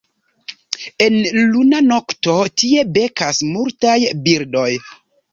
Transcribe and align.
En 1.07 1.17
luna 1.49 1.81
nokto 1.89 2.37
tie 2.61 2.85
bekas 2.95 3.41
multaj 3.51 3.99
birdoj. 4.29 4.71